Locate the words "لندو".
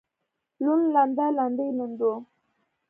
1.77-2.13